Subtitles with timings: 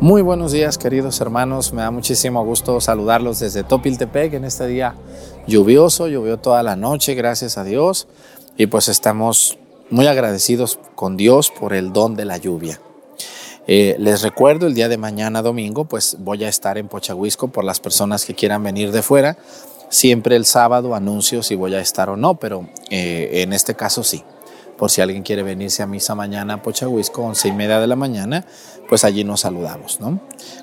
[0.00, 4.94] Muy buenos días queridos hermanos, me da muchísimo gusto saludarlos desde Topiltepec en este día
[5.46, 8.08] lluvioso, llovió toda la noche, gracias a Dios,
[8.56, 9.58] y pues estamos
[9.90, 12.80] muy agradecidos con Dios por el don de la lluvia.
[13.66, 17.64] Eh, les recuerdo, el día de mañana domingo, pues voy a estar en Pochahuisco por
[17.64, 19.36] las personas que quieran venir de fuera.
[19.90, 24.02] Siempre el sábado anuncio si voy a estar o no, pero eh, en este caso
[24.02, 24.24] sí
[24.80, 27.96] por si alguien quiere venirse a misa mañana a Pochahuisco, once y media de la
[27.96, 28.46] mañana,
[28.88, 30.20] pues allí nos saludamos, ¿no?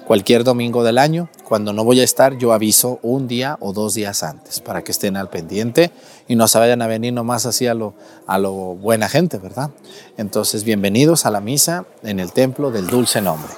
[0.07, 3.93] Cualquier domingo del año, cuando no voy a estar, yo aviso un día o dos
[3.93, 5.91] días antes para que estén al pendiente
[6.27, 7.93] y no se vayan a venir nomás así a lo,
[8.25, 9.69] a lo buena gente, ¿verdad?
[10.17, 13.53] Entonces, bienvenidos a la misa en el templo del dulce nombre.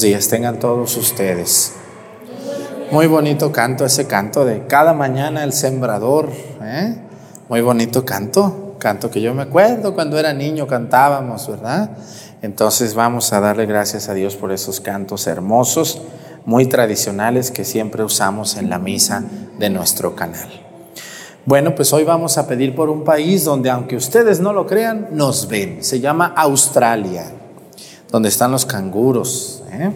[0.00, 1.72] Días, tengan todos ustedes.
[2.90, 6.30] Muy bonito canto, ese canto de cada mañana el sembrador.
[6.60, 6.96] ¿eh?
[7.48, 11.90] Muy bonito canto, canto que yo me acuerdo cuando era niño cantábamos, ¿verdad?
[12.42, 16.02] Entonces vamos a darle gracias a Dios por esos cantos hermosos,
[16.44, 19.24] muy tradicionales que siempre usamos en la misa
[19.58, 20.48] de nuestro canal.
[21.46, 25.08] Bueno, pues hoy vamos a pedir por un país donde, aunque ustedes no lo crean,
[25.12, 25.82] nos ven.
[25.82, 27.45] Se llama Australia
[28.16, 29.90] donde están los canguros, ¿eh?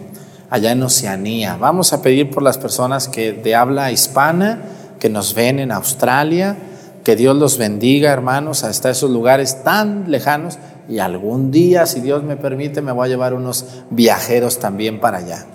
[0.51, 1.57] allá en Oceanía.
[1.59, 4.61] Vamos a pedir por las personas que de habla hispana,
[4.99, 6.55] que nos ven en Australia,
[7.03, 10.59] que Dios los bendiga, hermanos, hasta esos lugares tan lejanos.
[10.87, 15.17] Y algún día, si Dios me permite, me voy a llevar unos viajeros también para
[15.17, 15.47] allá.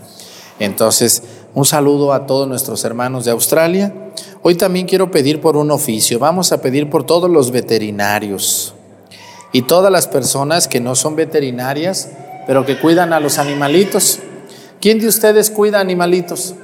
[0.59, 1.23] Entonces,
[1.55, 3.95] un saludo a todos nuestros hermanos de Australia.
[4.43, 6.19] Hoy también quiero pedir por un oficio.
[6.19, 8.75] Vamos a pedir por todos los veterinarios
[9.53, 12.11] y todas las personas que no son veterinarias,
[12.47, 14.21] pero que cuidan a los animalitos.
[14.81, 16.55] ¿Quién de ustedes cuida animalitos?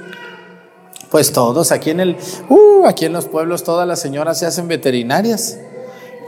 [1.11, 2.17] Pues todos, aquí en el,
[2.49, 5.59] uh, aquí en los pueblos todas las señoras se hacen veterinarias.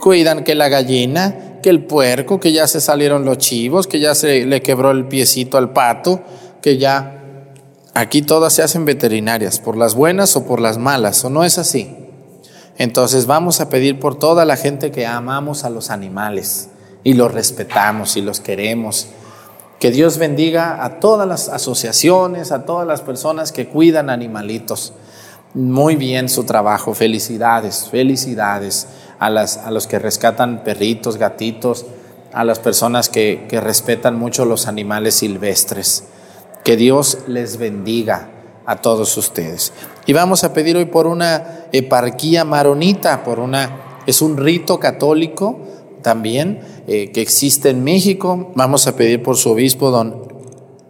[0.02, 4.14] Cuidan que la gallina, que el puerco, que ya se salieron los chivos, que ya
[4.14, 6.20] se le quebró el piecito al pato,
[6.60, 7.22] que ya
[7.94, 11.56] aquí todas se hacen veterinarias, por las buenas o por las malas, ¿o no es
[11.56, 11.96] así?
[12.76, 16.68] Entonces vamos a pedir por toda la gente que amamos a los animales
[17.04, 19.06] y los respetamos y los queremos.
[19.84, 24.94] Que Dios bendiga a todas las asociaciones, a todas las personas que cuidan animalitos.
[25.52, 28.86] Muy bien su trabajo, felicidades, felicidades
[29.18, 31.84] a, las, a los que rescatan perritos, gatitos,
[32.32, 36.04] a las personas que, que respetan mucho los animales silvestres.
[36.64, 38.30] Que Dios les bendiga
[38.64, 39.74] a todos ustedes.
[40.06, 45.58] Y vamos a pedir hoy por una eparquía maronita, por una, es un rito católico
[46.04, 48.52] también eh, que existe en México.
[48.54, 50.28] Vamos a pedir por su obispo, don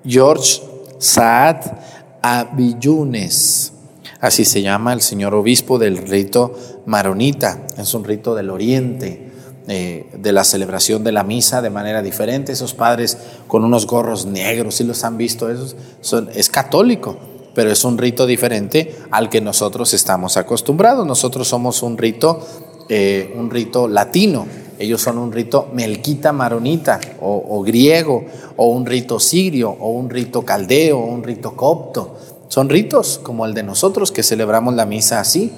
[0.04, 0.60] George
[0.98, 1.78] Saad
[2.20, 3.72] Avillunes.
[4.20, 6.52] Así se llama el señor obispo del rito
[6.84, 7.66] maronita.
[7.78, 9.30] Es un rito del oriente.
[9.66, 13.16] Eh, de la celebración de la misa de manera diferente, esos padres
[13.48, 17.16] con unos gorros negros, si los han visto, esos son, es católico,
[17.54, 21.06] pero es un rito diferente al que nosotros estamos acostumbrados.
[21.06, 22.46] Nosotros somos un rito,
[22.90, 24.46] eh, un rito latino,
[24.78, 28.24] ellos son un rito melquita maronita o, griego,
[28.56, 32.16] o un rito sirio, o un rito caldeo, o un rito copto.
[32.48, 35.52] Son ritos como el de nosotros que celebramos la misa así.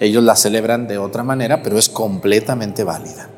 [0.00, 3.28] Ellos la celebran de otra manera, pero es completamente válida.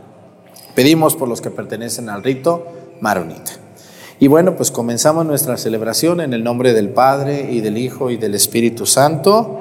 [0.74, 2.66] Pedimos por los que pertenecen al rito
[3.00, 3.52] maronita.
[4.20, 8.16] Y bueno, pues comenzamos nuestra celebración en el nombre del Padre y del Hijo y
[8.16, 9.60] del Espíritu Santo.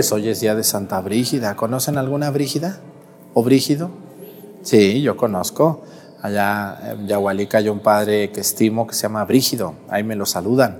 [0.00, 1.56] Pues hoy es día de Santa Brígida.
[1.56, 2.78] ¿Conocen alguna Brígida
[3.34, 3.90] o Brígido?
[4.62, 5.84] Sí, yo conozco.
[6.22, 9.74] Allá en Yahualica hay un padre que estimo que se llama Brígido.
[9.90, 10.78] Ahí me lo saludan.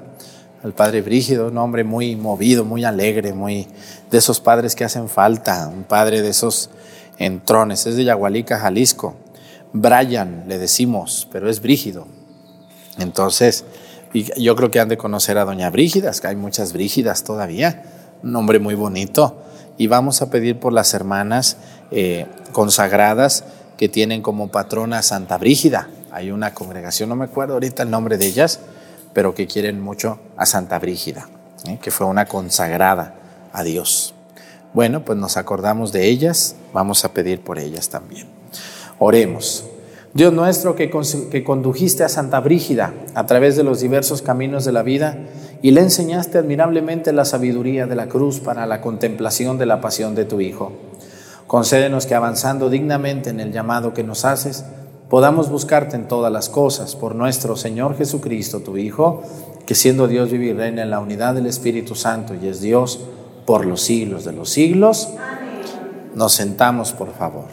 [0.65, 3.69] El padre Brígido, un hombre muy movido, muy alegre, muy
[4.11, 5.69] de esos padres que hacen falta.
[5.69, 6.71] Un padre de esos
[7.19, 7.85] entrones.
[7.85, 9.17] Es de Yahualica, Jalisco.
[9.75, 12.07] Brian le decimos, pero es Brígido.
[12.97, 13.67] Entonces,
[14.15, 17.85] yo creo que han de conocer a Doña Brígida, que hay muchas Brígidas todavía
[18.23, 19.43] nombre muy bonito.
[19.77, 21.57] Y vamos a pedir por las hermanas
[21.91, 23.45] eh, consagradas
[23.77, 25.89] que tienen como patrona Santa Brígida.
[26.11, 28.61] Hay una congregación, no me acuerdo ahorita el nombre de ellas,
[29.13, 31.29] pero que quieren mucho a Santa Brígida,
[31.67, 31.79] ¿eh?
[31.81, 33.15] que fue una consagrada
[33.53, 34.15] a Dios.
[34.73, 38.29] Bueno, pues nos acordamos de ellas, vamos a pedir por ellas también.
[38.99, 39.65] Oremos.
[40.13, 40.91] Dios nuestro que,
[41.31, 45.19] que condujiste a Santa Brígida a través de los diversos caminos de la vida,
[45.63, 50.15] y le enseñaste admirablemente la sabiduría de la cruz para la contemplación de la pasión
[50.15, 50.73] de tu Hijo.
[51.47, 54.65] Concédenos que avanzando dignamente en el llamado que nos haces,
[55.09, 59.23] podamos buscarte en todas las cosas por nuestro Señor Jesucristo, tu Hijo,
[59.67, 63.01] que siendo Dios vive y reina en la unidad del Espíritu Santo y es Dios
[63.47, 65.09] por los siglos de los siglos.
[66.15, 67.47] Nos sentamos, por favor.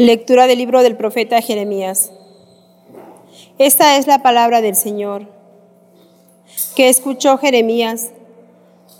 [0.00, 2.10] Lectura del libro del profeta Jeremías.
[3.58, 5.26] Esta es la palabra del Señor
[6.74, 8.08] que escuchó Jeremías.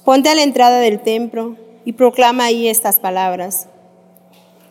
[0.05, 3.67] Ponte a la entrada del templo y proclama ahí estas palabras.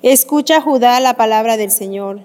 [0.04, 2.20] Escucha Judá la palabra del Señor.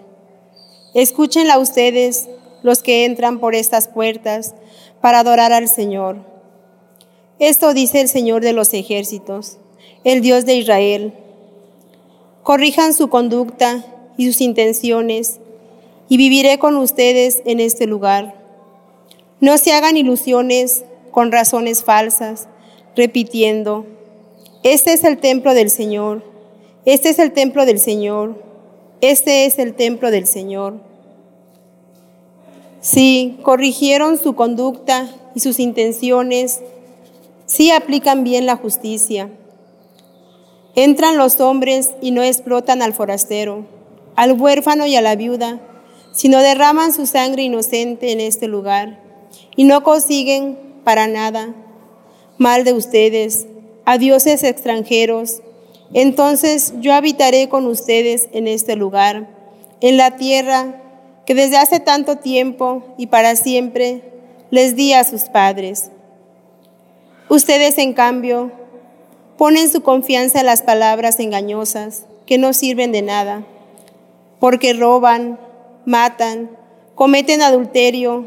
[0.92, 2.28] Escúchenla ustedes,
[2.62, 4.54] los que entran por estas puertas,
[5.00, 6.18] para adorar al Señor.
[7.38, 9.56] Esto dice el Señor de los ejércitos,
[10.04, 11.14] el Dios de Israel.
[12.42, 15.38] Corrijan su conducta y sus intenciones,
[16.08, 18.34] y viviré con ustedes en este lugar.
[19.40, 22.48] No se hagan ilusiones con razones falsas,
[22.96, 23.86] repitiendo,
[24.62, 26.22] este es el templo del Señor,
[26.84, 28.42] este es el templo del Señor,
[29.00, 30.80] este es el templo del Señor.
[32.80, 36.60] Si corrigieron su conducta y sus intenciones,
[37.46, 39.30] si aplican bien la justicia.
[40.74, 43.73] Entran los hombres y no explotan al forastero
[44.16, 45.60] al huérfano y a la viuda,
[46.12, 49.00] sino derraman su sangre inocente en este lugar
[49.56, 51.54] y no consiguen para nada
[52.38, 53.46] mal de ustedes,
[53.84, 55.40] a dioses extranjeros.
[55.92, 59.28] Entonces yo habitaré con ustedes en este lugar,
[59.80, 60.80] en la tierra
[61.26, 64.02] que desde hace tanto tiempo y para siempre
[64.50, 65.90] les di a sus padres.
[67.28, 68.52] Ustedes, en cambio,
[69.38, 73.46] ponen su confianza en las palabras engañosas que no sirven de nada
[74.44, 75.40] porque roban,
[75.86, 76.50] matan,
[76.94, 78.26] cometen adulterio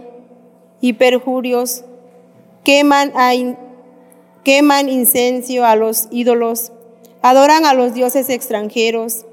[0.81, 1.83] y perjurios,
[2.63, 3.13] queman,
[4.43, 6.71] queman incencio a los ídolos,
[7.21, 9.27] adoran a los dioses extranjeros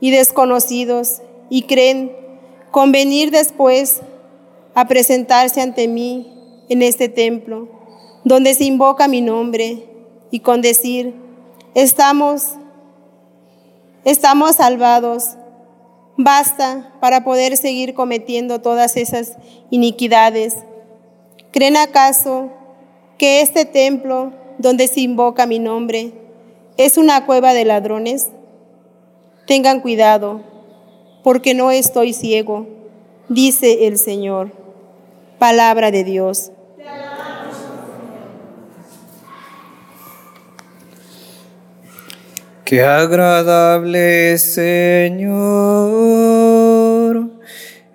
[0.00, 2.10] y desconocidos y creen
[2.72, 4.00] convenir después
[4.74, 7.68] a presentarse ante mí en este templo,
[8.24, 9.84] donde se invoca mi nombre,
[10.32, 11.14] y con decir,
[11.76, 12.54] estamos,
[14.04, 15.36] estamos salvados
[16.16, 19.36] basta para poder seguir cometiendo todas esas
[19.70, 20.54] iniquidades.
[21.50, 22.50] ¿Creen acaso
[23.18, 26.12] que este templo donde se invoca mi nombre
[26.76, 28.28] es una cueva de ladrones?
[29.46, 30.40] Tengan cuidado,
[31.22, 32.66] porque no estoy ciego,
[33.28, 34.52] dice el Señor.
[35.38, 36.50] Palabra de Dios.
[42.64, 45.34] Qué agradable, Señor,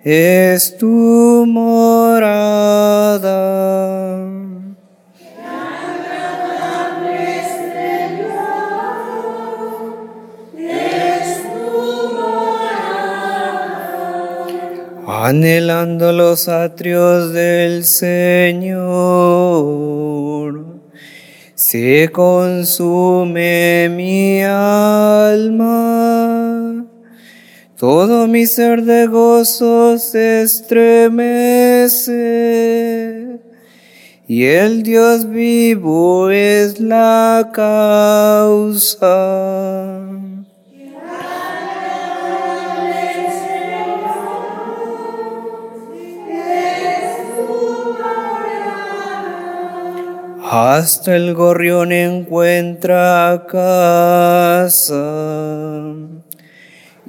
[0.04, 3.26] es tu morada.
[5.18, 7.42] Qué agradable,
[8.14, 8.86] Señor,
[10.56, 14.46] es tu morada.
[15.26, 18.70] Anhelando los atrios del Señor
[21.60, 25.66] se consume mi alma,
[27.76, 31.28] todo mi ser de gozo se estremece,
[34.26, 39.10] y el Dios vivo es la causa.
[50.52, 55.04] Hasta el gorrión encuentra casa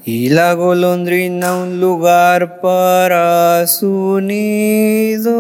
[0.06, 5.32] y la golondrina un lugar para su nido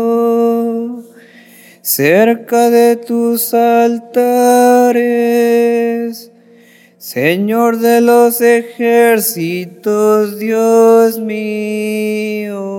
[1.84, 5.12] cerca de tus altares.
[6.98, 12.72] Señor de los ejércitos, Dios mío.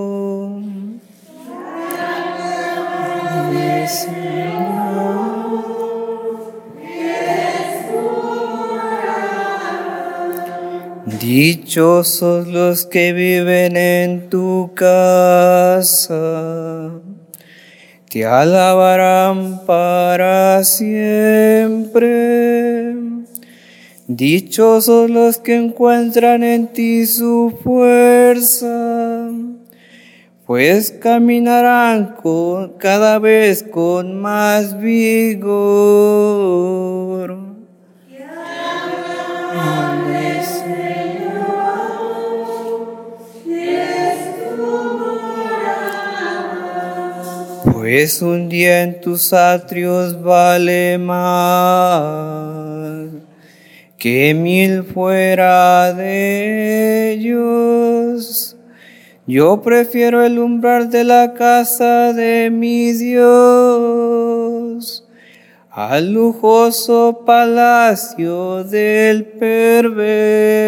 [11.23, 16.11] Dichosos los que viven en tu casa,
[18.11, 22.03] te alabarán para siempre.
[24.09, 29.31] Dichosos los que encuentran en ti su fuerza,
[30.45, 36.33] pues caminarán con, cada vez con más vigor.
[47.95, 51.51] Pues un día en tus atrios vale más
[53.99, 58.57] que mil fuera de ellos.
[59.27, 63.27] Yo prefiero el umbral de la casa de mi Dios
[65.69, 70.63] al lujoso palacio del perverso.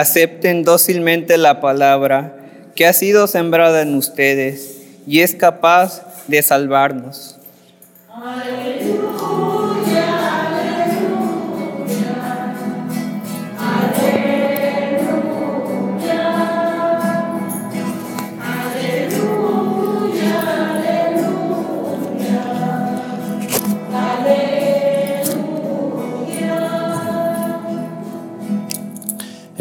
[0.00, 2.36] Acepten dócilmente la palabra
[2.74, 7.38] que ha sido sembrada en ustedes y es capaz de salvarnos.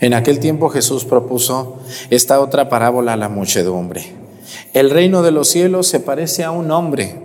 [0.00, 1.78] En aquel tiempo Jesús propuso
[2.10, 4.12] esta otra parábola a la muchedumbre.
[4.72, 7.16] El reino de los cielos se parece a un hombre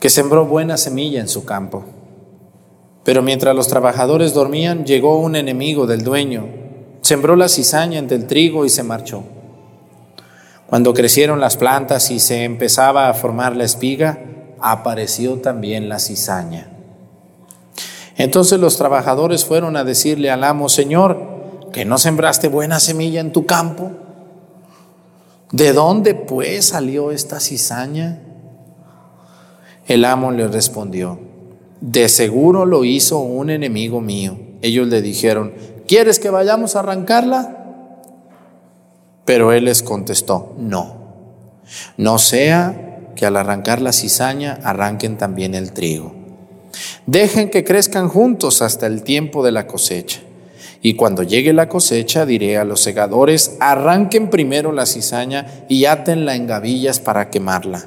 [0.00, 1.84] que sembró buena semilla en su campo.
[3.04, 6.46] Pero mientras los trabajadores dormían, llegó un enemigo del dueño,
[7.02, 9.22] sembró la cizaña entre el trigo y se marchó.
[10.66, 14.18] Cuando crecieron las plantas y se empezaba a formar la espiga,
[14.60, 16.70] apareció también la cizaña.
[18.16, 21.33] Entonces los trabajadores fueron a decirle al amo, Señor,
[21.74, 23.90] que no sembraste buena semilla en tu campo.
[25.50, 28.20] ¿De dónde pues salió esta cizaña?
[29.88, 31.18] El amo le respondió,
[31.80, 34.38] de seguro lo hizo un enemigo mío.
[34.62, 35.52] Ellos le dijeron,
[35.88, 37.74] ¿quieres que vayamos a arrancarla?
[39.24, 40.96] Pero él les contestó, no,
[41.96, 46.14] no sea que al arrancar la cizaña arranquen también el trigo.
[47.06, 50.20] Dejen que crezcan juntos hasta el tiempo de la cosecha.
[50.86, 56.34] Y cuando llegue la cosecha, diré a los segadores, arranquen primero la cizaña y átenla
[56.34, 57.86] en gavillas para quemarla.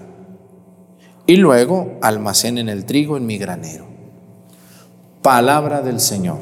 [1.28, 3.86] Y luego almacenen el trigo en mi granero.
[5.22, 6.40] Palabra del Señor.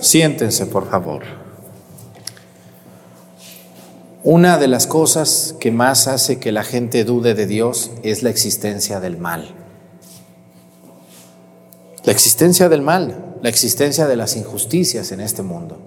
[0.00, 1.22] Siéntense, por favor.
[4.22, 8.28] Una de las cosas que más hace que la gente dude de Dios es la
[8.28, 9.48] existencia del mal.
[12.04, 15.78] La existencia del mal la existencia de las injusticias en este mundo.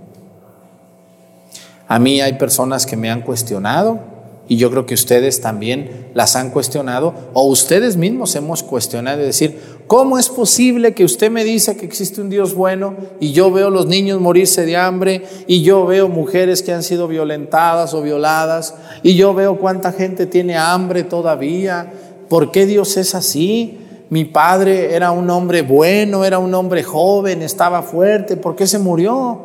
[1.87, 3.99] A mí hay personas que me han cuestionado
[4.47, 9.25] y yo creo que ustedes también las han cuestionado o ustedes mismos hemos cuestionado y
[9.25, 13.51] decir, ¿cómo es posible que usted me dice que existe un Dios bueno y yo
[13.51, 18.01] veo los niños morirse de hambre y yo veo mujeres que han sido violentadas o
[18.01, 21.93] violadas y yo veo cuánta gente tiene hambre todavía?
[22.27, 23.79] ¿Por qué Dios es así?
[24.09, 28.37] Mi padre era un hombre bueno, era un hombre joven, estaba fuerte.
[28.37, 29.39] ¿Por qué se murió?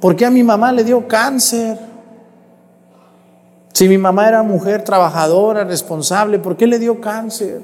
[0.00, 1.78] ¿Por qué a mi mamá le dio cáncer?
[3.72, 7.62] Si mi mamá era mujer trabajadora, responsable, ¿por qué le dio cáncer?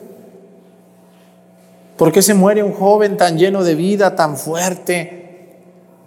[1.97, 5.19] ¿Por qué se muere un joven tan lleno de vida, tan fuerte?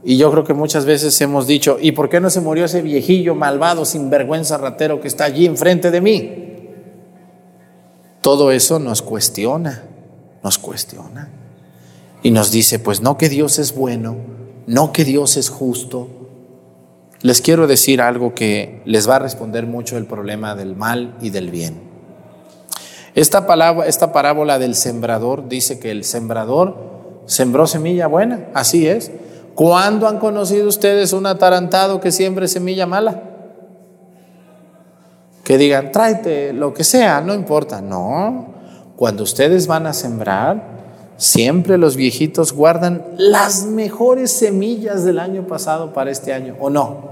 [0.04, 2.82] Y yo creo que muchas veces hemos dicho, ¿y por qué no se murió ese
[2.82, 6.48] viejillo malvado, sinvergüenza, ratero que está allí enfrente de mí?
[8.22, 9.91] Todo eso nos cuestiona
[10.44, 11.30] nos cuestiona
[12.24, 14.16] y nos dice, pues no que Dios es bueno,
[14.68, 16.08] no que Dios es justo.
[17.22, 21.30] Les quiero decir algo que les va a responder mucho el problema del mal y
[21.30, 21.82] del bien.
[23.14, 29.12] Esta, palabra, esta parábola del sembrador dice que el sembrador sembró semilla buena, así es.
[29.56, 33.22] ¿Cuándo han conocido ustedes un atarantado que siembre semilla mala?
[35.44, 37.82] Que digan, tráete lo que sea, no importa.
[37.82, 38.61] No,
[39.02, 40.62] cuando ustedes van a sembrar,
[41.18, 47.10] siempre los viejitos guardan las mejores semillas del año pasado para este año, ¿o no?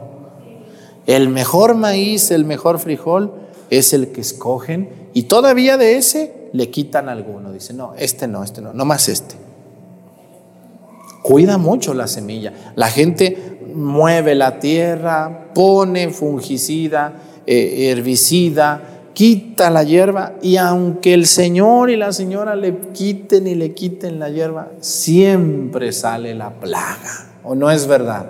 [1.07, 3.33] El mejor maíz, el mejor frijol
[3.71, 7.51] es el que escogen y todavía de ese le quitan alguno.
[7.51, 9.33] Dicen, no, este no, este no, no más este.
[11.23, 12.53] Cuida mucho la semilla.
[12.75, 17.13] La gente mueve la tierra, pone fungicida,
[17.47, 23.55] eh, herbicida, quita la hierba y aunque el Señor y la señora le quiten y
[23.55, 27.27] le quiten la hierba, siempre sale la plaga.
[27.43, 28.27] ¿O no es verdad?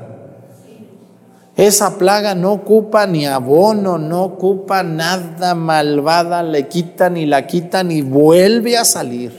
[1.55, 7.91] Esa plaga no ocupa ni abono, no ocupa nada malvada, le quitan y la quitan
[7.91, 9.31] y vuelve a salir.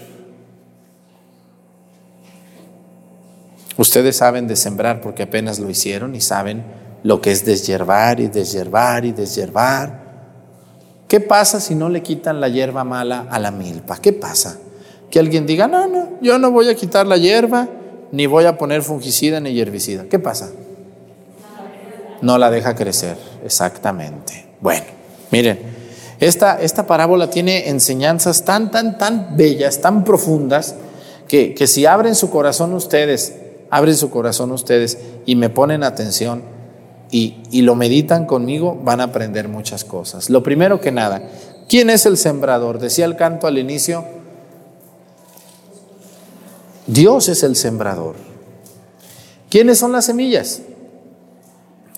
[3.76, 6.62] Ustedes saben de sembrar porque apenas lo hicieron y saben
[7.02, 9.99] lo que es deshiervar y deshiervar y deshiervar.
[11.10, 13.98] ¿Qué pasa si no le quitan la hierba mala a la milpa?
[13.98, 14.58] ¿Qué pasa?
[15.10, 17.68] Que alguien diga, no, no, yo no voy a quitar la hierba,
[18.12, 20.04] ni voy a poner fungicida ni herbicida.
[20.08, 20.50] ¿Qué pasa?
[22.22, 24.46] no la deja crecer, exactamente.
[24.60, 24.84] Bueno,
[25.32, 25.58] miren,
[26.20, 30.76] esta, esta parábola tiene enseñanzas tan, tan, tan bellas, tan profundas,
[31.26, 33.34] que, que si abren su corazón ustedes,
[33.70, 34.96] abren su corazón ustedes
[35.26, 36.59] y me ponen atención
[37.10, 40.30] y, y lo meditan conmigo, van a aprender muchas cosas.
[40.30, 41.22] Lo primero que nada,
[41.68, 42.78] ¿quién es el sembrador?
[42.78, 44.04] Decía el canto al inicio,
[46.86, 48.16] Dios es el sembrador.
[49.48, 50.62] ¿Quiénes son las semillas?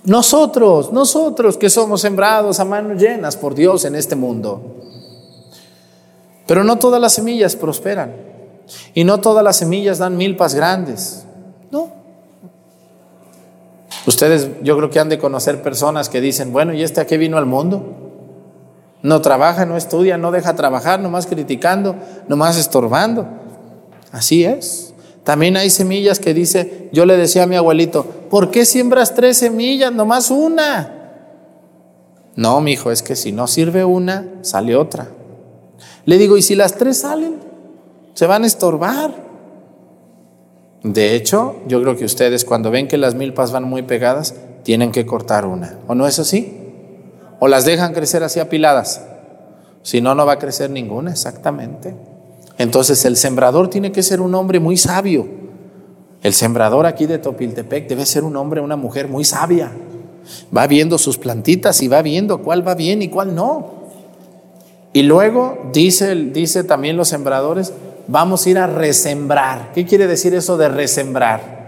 [0.05, 4.61] Nosotros, nosotros que somos sembrados a manos llenas por Dios en este mundo.
[6.47, 8.15] Pero no todas las semillas prosperan
[8.95, 11.25] y no todas las semillas dan milpas grandes.
[14.07, 17.19] Ustedes yo creo que han de conocer personas que dicen, bueno, ¿y este a qué
[17.19, 18.11] vino al mundo?
[19.03, 21.97] No trabaja, no estudia, no deja trabajar, nomás criticando,
[22.29, 23.27] nomás estorbando.
[24.13, 24.95] Así es.
[25.25, 29.39] También hay semillas que dice, yo le decía a mi abuelito, ¿por qué siembras tres
[29.39, 31.03] semillas, nomás una?
[32.35, 35.09] No, mi hijo, es que si no sirve una, sale otra.
[36.05, 37.37] Le digo, ¿y si las tres salen?
[38.15, 39.32] Se van a estorbar.
[40.83, 44.93] De hecho, yo creo que ustedes cuando ven que las milpas van muy pegadas, tienen
[44.93, 45.79] que cortar una.
[45.87, 46.59] ¿O no es así?
[47.39, 49.03] ¿O las dejan crecer así apiladas?
[49.83, 51.95] Si no, no va a crecer ninguna, exactamente.
[52.59, 55.27] Entonces el sembrador tiene que ser un hombre muy sabio.
[56.23, 59.73] El sembrador aquí de Topiltepec debe ser un hombre, una mujer muy sabia.
[60.57, 63.83] Va viendo sus plantitas y va viendo cuál va bien y cuál no.
[64.93, 67.73] Y luego dice, dice también los sembradores,
[68.13, 69.73] vamos a ir a resembrar.
[69.73, 71.63] ¿Qué quiere decir eso de resembrar?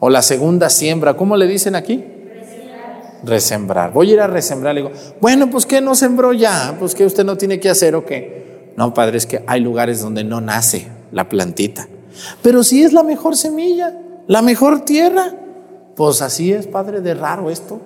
[0.00, 2.04] O la segunda siembra, ¿cómo le dicen aquí?
[3.22, 3.92] Resembrar.
[3.92, 4.74] Voy a ir a resembrar.
[4.74, 7.94] Le digo, bueno, pues que no sembró ya, pues que usted no tiene que hacer
[7.94, 8.72] o qué.
[8.76, 11.86] No, padre, es que hay lugares donde no nace la plantita.
[12.42, 13.94] Pero si es la mejor semilla,
[14.26, 15.34] la mejor tierra,
[15.96, 17.80] pues así es, padre, de raro esto.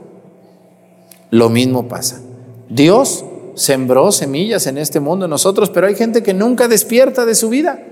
[1.31, 2.21] Lo mismo pasa.
[2.69, 7.49] Dios sembró semillas en este mundo nosotros, pero hay gente que nunca despierta de su
[7.49, 7.83] vida.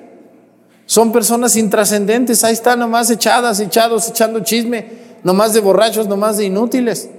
[0.87, 4.87] Son personas intrascendentes, ahí están nomás echadas, echados, echando chisme,
[5.23, 7.11] nomás de borrachos, nomás de inútiles.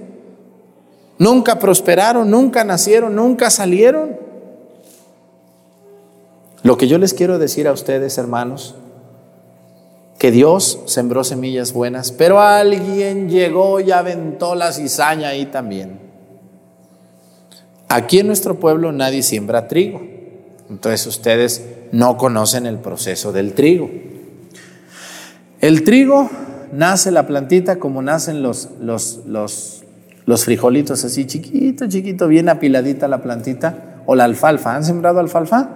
[1.18, 4.18] Nunca prosperaron, nunca nacieron, nunca salieron.
[6.62, 8.74] Lo que yo les quiero decir a ustedes, hermanos,
[10.18, 15.99] que Dios sembró semillas buenas, pero alguien llegó y aventó la cizaña ahí también.
[17.92, 20.00] Aquí en nuestro pueblo nadie siembra trigo,
[20.70, 23.90] entonces ustedes no conocen el proceso del trigo.
[25.60, 26.30] El trigo
[26.72, 29.82] nace la plantita como nacen los, los, los,
[30.24, 34.76] los frijolitos así chiquito, chiquito, bien apiladita la plantita, o la alfalfa.
[34.76, 35.70] ¿Han sembrado alfalfa?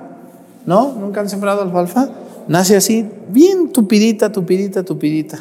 [0.66, 0.92] ¿No?
[0.92, 2.10] ¿Nunca han sembrado alfalfa?
[2.46, 5.40] Nace así, bien tupidita, tupidita, tupidita.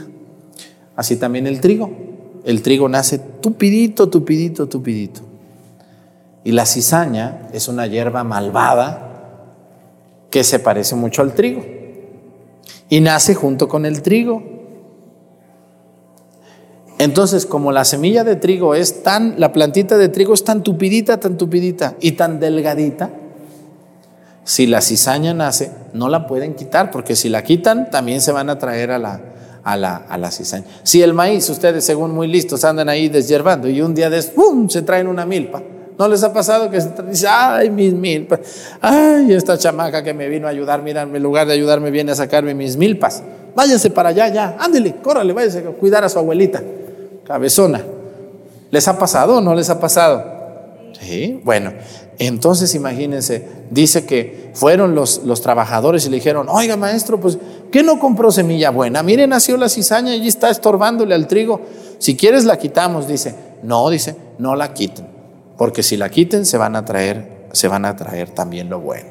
[0.96, 1.92] Así también el trigo.
[2.44, 5.33] El trigo nace tupidito, tupidito, tupidito.
[6.44, 9.10] Y la cizaña es una hierba malvada
[10.30, 11.64] que se parece mucho al trigo.
[12.90, 14.44] Y nace junto con el trigo.
[16.98, 21.20] Entonces, como la semilla de trigo es tan, la plantita de trigo es tan tupidita,
[21.20, 23.10] tan tupidita y tan delgadita,
[24.44, 28.50] si la cizaña nace, no la pueden quitar, porque si la quitan, también se van
[28.50, 29.22] a traer a la,
[29.64, 30.66] a la, a la cizaña.
[30.84, 34.70] Si el maíz, ustedes según muy listos, andan ahí deshiervando y un día de ¡pum!
[34.70, 35.62] se traen una milpa.
[35.98, 36.80] ¿No les ha pasado que
[37.10, 38.40] dice, ay, mis milpas,
[38.82, 42.16] ay, esta chamaca que me vino a ayudar, mira, en lugar de ayudarme viene a
[42.16, 43.22] sacarme mis milpas?
[43.56, 46.64] Váyanse para allá, ya, ándele, córrale, váyase a cuidar a su abuelita,
[47.26, 47.84] cabezona.
[48.72, 50.34] ¿Les ha pasado o no les ha pasado?
[51.00, 51.74] Sí, bueno,
[52.18, 57.38] entonces imagínense, dice que fueron los, los trabajadores y le dijeron, oiga maestro, pues,
[57.72, 59.04] ¿qué no compró semilla buena?
[59.04, 61.62] Mire, nació la cizaña y está estorbándole al trigo.
[62.00, 63.36] Si quieres la quitamos, dice.
[63.64, 65.08] No, dice, no la quiten,
[65.58, 69.10] porque si la quiten se van a traer, se van a traer también lo bueno.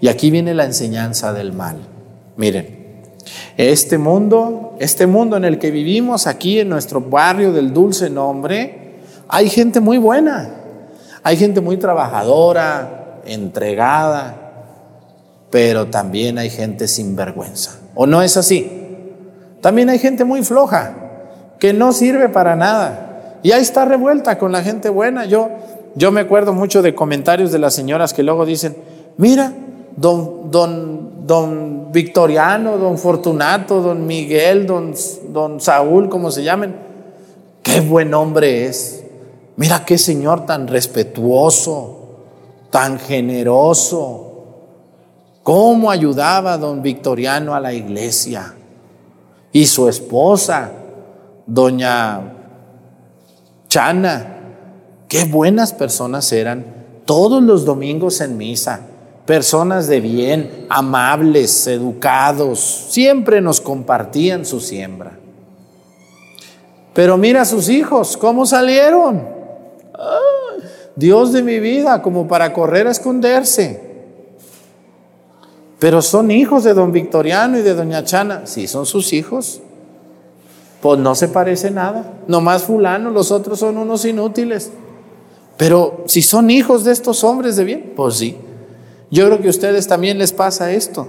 [0.00, 1.76] Y aquí viene la enseñanza del mal.
[2.36, 3.02] Miren,
[3.56, 9.00] este mundo, este mundo en el que vivimos aquí en nuestro barrio del dulce nombre,
[9.28, 10.62] hay gente muy buena
[11.22, 14.34] hay gente muy trabajadora, entregada,
[15.50, 17.78] pero también hay gente sin vergüenza.
[17.94, 18.80] ¿O no es así?
[19.60, 20.94] También hay gente muy floja,
[21.60, 23.11] que no sirve para nada.
[23.42, 25.24] Y ahí está revuelta con la gente buena.
[25.24, 25.48] Yo,
[25.94, 28.76] yo me acuerdo mucho de comentarios de las señoras que luego dicen,
[29.16, 29.52] mira,
[29.96, 34.94] don, don, don Victoriano, don Fortunato, don Miguel, don,
[35.30, 36.74] don Saúl, como se llamen,
[37.62, 39.04] qué buen hombre es.
[39.56, 41.98] Mira qué Señor tan respetuoso,
[42.70, 44.28] tan generoso.
[45.42, 48.54] ¿Cómo ayudaba don Victoriano a la iglesia?
[49.52, 50.70] Y su esposa,
[51.46, 52.41] doña
[53.72, 54.26] Chana,
[55.08, 56.62] qué buenas personas eran,
[57.06, 58.80] todos los domingos en misa,
[59.24, 65.18] personas de bien, amables, educados, siempre nos compartían su siembra.
[66.92, 69.26] Pero mira a sus hijos, ¿cómo salieron?
[70.94, 73.80] Dios de mi vida, como para correr a esconderse.
[75.78, 78.42] Pero son hijos de don Victoriano y de doña Chana.
[78.44, 79.62] Sí, son sus hijos.
[80.82, 82.12] Pues no se parece nada.
[82.26, 84.72] Nomás fulano, los otros son unos inútiles.
[85.56, 88.36] Pero si son hijos de estos hombres de bien, pues sí.
[89.10, 91.08] Yo creo que a ustedes también les pasa esto.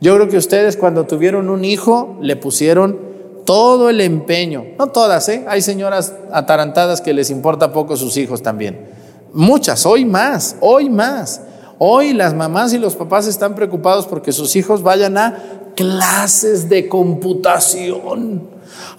[0.00, 2.98] Yo creo que ustedes cuando tuvieron un hijo le pusieron
[3.44, 4.64] todo el empeño.
[4.78, 5.44] No todas, ¿eh?
[5.48, 8.86] Hay señoras atarantadas que les importa poco sus hijos también.
[9.32, 11.40] Muchas, hoy más, hoy más.
[11.78, 16.88] Hoy las mamás y los papás están preocupados porque sus hijos vayan a clases de
[16.88, 18.48] computación,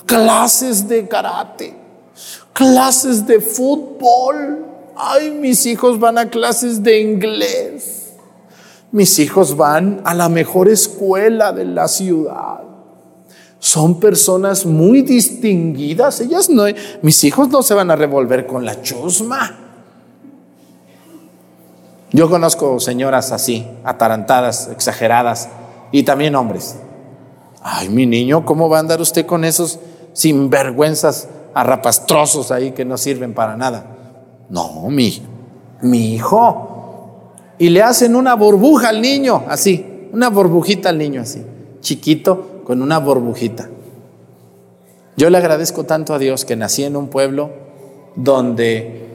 [0.05, 1.75] clases de karate,
[2.53, 4.65] clases de fútbol.
[4.95, 8.13] Ay, mis hijos van a clases de inglés.
[8.91, 12.61] Mis hijos van a la mejor escuela de la ciudad.
[13.57, 16.19] Son personas muy distinguidas.
[16.19, 16.65] Ellas no,
[17.01, 19.57] mis hijos no se van a revolver con la chusma.
[22.11, 25.49] Yo conozco señoras así, atarantadas, exageradas,
[25.91, 26.75] y también hombres.
[27.63, 29.79] Ay, mi niño, ¿cómo va a andar usted con esos
[30.11, 33.85] sinvergüenzas arrapastrosos ahí que no sirven para nada?
[34.49, 35.25] No, mi,
[35.81, 41.41] mi hijo, y le hacen una burbuja al niño, así, una burbujita al niño, así,
[41.79, 43.69] chiquito, con una burbujita.
[45.15, 47.51] Yo le agradezco tanto a Dios que nací en un pueblo
[48.15, 49.05] donde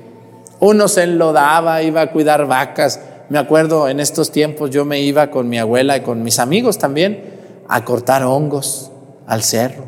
[0.61, 3.01] uno se enlodaba, iba a cuidar vacas.
[3.29, 6.79] Me acuerdo en estos tiempos yo me iba con mi abuela y con mis amigos
[6.79, 7.38] también
[7.69, 8.91] a cortar hongos
[9.27, 9.85] al cerro.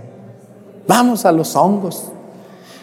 [0.87, 2.05] Vamos a los hongos.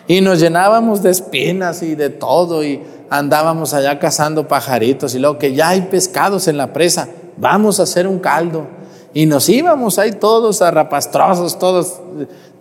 [0.08, 5.38] Y nos llenábamos de espinas y de todo y andábamos allá cazando pajaritos y luego
[5.38, 8.66] que ya hay pescados en la presa, vamos a hacer un caldo.
[9.14, 12.00] Y nos íbamos ahí todos arrapastrosos, todos,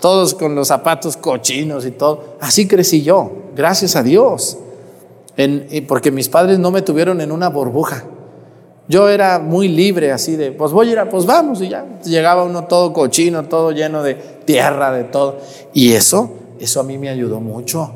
[0.00, 2.36] todos con los zapatos cochinos y todo.
[2.40, 4.58] Así crecí yo, gracias a Dios.
[5.86, 8.04] porque mis padres no me tuvieron en una burbuja.
[8.88, 11.84] Yo era muy libre así de, pues voy a ir a, pues vamos y ya.
[12.04, 15.38] Llegaba uno todo cochino, todo lleno de tierra, de todo.
[15.74, 17.92] Y eso, eso a mí me ayudó mucho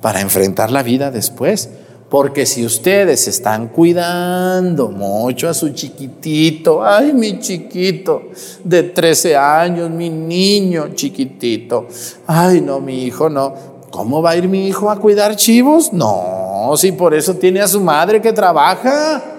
[0.00, 1.68] para enfrentar la vida después.
[2.08, 8.24] Porque si ustedes están cuidando mucho a su chiquitito, ay, mi chiquito
[8.62, 11.86] de 13 años, mi niño chiquitito,
[12.26, 13.54] ay, no, mi hijo no,
[13.90, 15.90] ¿cómo va a ir mi hijo a cuidar chivos?
[15.94, 19.31] No, si por eso tiene a su madre que trabaja.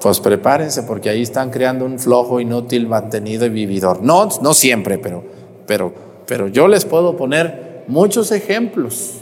[0.00, 4.02] Pues prepárense porque ahí están creando un flojo, inútil, mantenido y vividor.
[4.02, 5.24] No, no siempre, pero,
[5.66, 5.92] pero,
[6.26, 9.14] pero yo les puedo poner muchos ejemplos.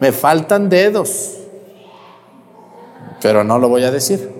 [0.00, 1.38] Me faltan dedos,
[3.20, 4.30] pero no lo voy a decir,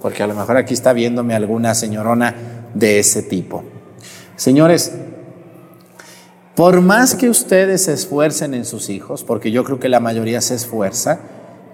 [0.00, 2.34] porque a lo mejor aquí está viéndome alguna señorona
[2.74, 3.64] de ese tipo.
[4.36, 4.92] Señores,
[6.54, 10.40] por más que ustedes se esfuercen en sus hijos, porque yo creo que la mayoría
[10.40, 11.20] se esfuerza,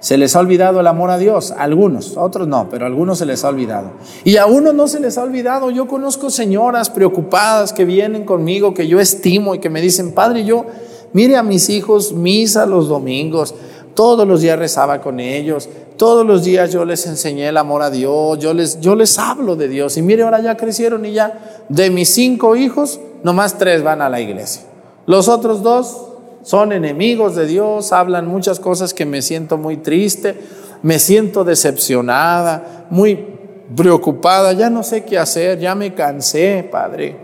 [0.00, 3.26] se les ha olvidado el amor a Dios, algunos, otros no, pero a algunos se
[3.26, 3.92] les ha olvidado.
[4.24, 5.70] Y a uno no se les ha olvidado.
[5.70, 10.44] Yo conozco señoras preocupadas que vienen conmigo, que yo estimo y que me dicen, Padre,
[10.44, 10.66] yo
[11.14, 13.54] Mire a mis hijos, misa los domingos,
[13.94, 17.90] todos los días rezaba con ellos, todos los días yo les enseñé el amor a
[17.90, 19.96] Dios, yo les, yo les hablo de Dios.
[19.96, 24.09] Y mire, ahora ya crecieron y ya de mis cinco hijos, nomás tres van a
[24.09, 24.62] la iglesia.
[25.07, 26.13] Los otros dos
[26.44, 30.38] son enemigos de Dios, hablan muchas cosas que me siento muy triste,
[30.83, 33.26] me siento decepcionada, muy
[33.74, 37.16] preocupada, ya no sé qué hacer, ya me cansé, Padre.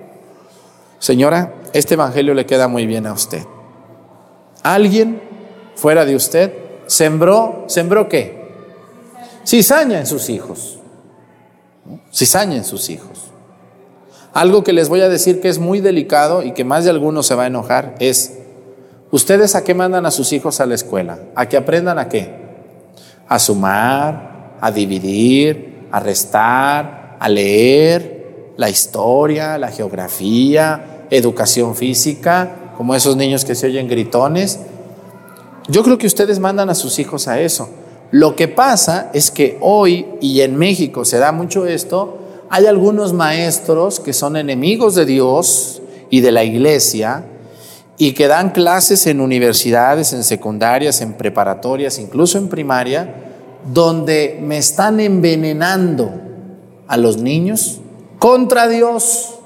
[0.99, 3.43] Señora, este Evangelio le queda muy bien a usted.
[4.63, 5.21] Alguien
[5.75, 6.53] fuera de usted
[6.87, 8.41] sembró, ¿sembró qué?
[9.47, 10.79] Cizaña en sus hijos.
[12.13, 13.31] Cizaña en sus hijos.
[14.33, 17.23] Algo que les voy a decir que es muy delicado y que más de alguno
[17.23, 18.40] se va a enojar es,
[19.11, 21.19] ¿ustedes a qué mandan a sus hijos a la escuela?
[21.35, 22.35] ¿A que aprendan a qué?
[23.29, 32.95] A sumar, a dividir, a restar, a leer la historia, la geografía, educación física, como
[32.95, 34.61] esos niños que se oyen gritones.
[35.69, 37.69] Yo creo que ustedes mandan a sus hijos a eso.
[38.11, 42.19] Lo que pasa es que hoy, y en México se da mucho esto,
[42.49, 47.25] hay algunos maestros que son enemigos de Dios y de la iglesia
[48.01, 53.15] y que dan clases en universidades, en secundarias, en preparatorias, incluso en primaria,
[53.75, 56.11] donde me están envenenando
[56.89, 57.83] a los niños
[58.19, 59.37] contra Dios.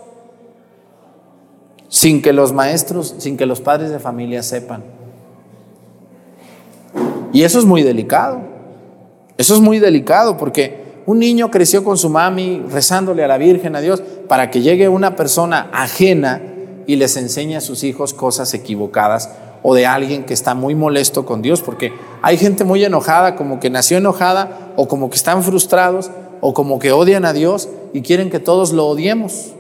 [1.88, 4.84] sin que los maestros, sin que los padres de familia sepan.
[7.32, 8.40] Y eso es muy delicado.
[9.36, 13.74] Eso es muy delicado porque un niño creció con su mami rezándole a la Virgen,
[13.74, 16.53] a Dios, para que llegue una persona ajena
[16.86, 19.30] y les enseñe a sus hijos cosas equivocadas
[19.62, 23.60] o de alguien que está muy molesto con Dios, porque hay gente muy enojada, como
[23.60, 28.02] que nació enojada o como que están frustrados o como que odian a Dios y
[28.02, 29.52] quieren que todos lo odiemos.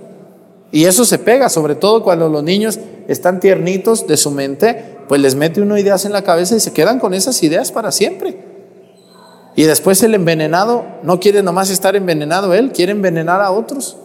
[0.70, 5.20] Y eso se pega, sobre todo cuando los niños están tiernitos de su mente, pues
[5.20, 8.36] les mete uno ideas en la cabeza y se quedan con esas ideas para siempre.
[9.56, 13.96] Y después el envenenado no quiere nomás estar envenenado él, quiere envenenar a otros.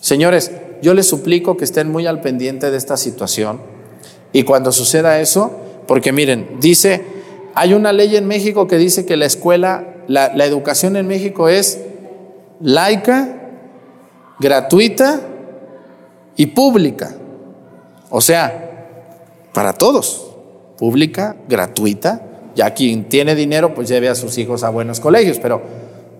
[0.00, 0.50] Señores,
[0.82, 3.60] yo les suplico que estén muy al pendiente de esta situación.
[4.32, 5.50] Y cuando suceda eso,
[5.86, 7.04] porque miren, dice,
[7.54, 11.80] hay una ley en México que dice que la escuela, la, educación en México es
[12.60, 13.36] laica,
[14.38, 15.20] gratuita
[16.36, 17.16] y pública.
[18.08, 18.88] O sea,
[19.52, 20.30] para todos,
[20.78, 22.26] pública, gratuita.
[22.54, 25.62] Ya quien tiene dinero, pues lleve a sus hijos a buenos colegios, pero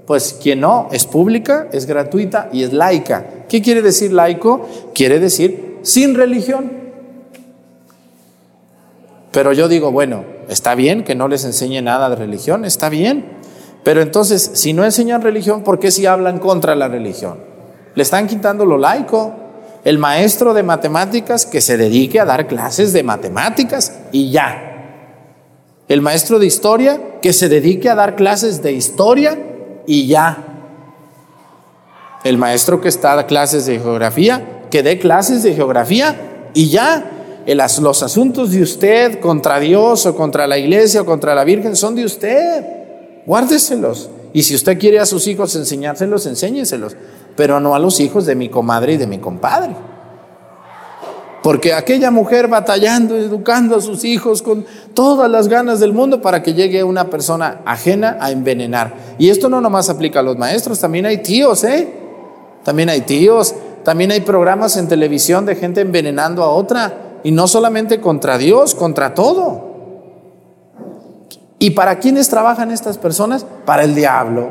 [0.07, 3.40] pues quien no, es pública, es gratuita y es laica.
[3.51, 4.65] ¿Qué quiere decir laico?
[4.95, 6.71] Quiere decir sin religión.
[9.33, 13.25] Pero yo digo, bueno, está bien que no les enseñe nada de religión, está bien.
[13.83, 17.39] Pero entonces, si no enseñan religión, ¿por qué si hablan contra la religión?
[17.97, 19.35] Le están quitando lo laico
[19.85, 24.67] el maestro de matemáticas que se dedique a dar clases de matemáticas y ya.
[25.89, 29.37] El maestro de historia que se dedique a dar clases de historia
[29.89, 30.50] y ya.
[32.25, 37.11] El maestro que está a clases de geografía, que dé clases de geografía y ya.
[37.47, 41.95] los asuntos de usted contra Dios o contra la iglesia o contra la Virgen son
[41.95, 42.65] de usted.
[43.27, 44.11] Guárdeselos.
[44.33, 46.97] Y si usted quiere a sus hijos enseñárselos, enséñeselos
[47.37, 49.75] pero no a los hijos de mi comadre y de mi compadre.
[51.43, 56.43] Porque aquella mujer batallando, educando a sus hijos con todas las ganas del mundo para
[56.43, 58.93] que llegue una persona ajena a envenenar.
[59.19, 61.89] Y esto no nomás aplica a los maestros, también hay tíos, ¿eh?
[62.65, 67.19] También hay tíos, también hay programas en televisión de gente envenenando a otra.
[67.23, 69.69] Y no solamente contra Dios, contra todo.
[71.59, 73.45] ¿Y para quiénes trabajan estas personas?
[73.67, 74.49] Para el diablo.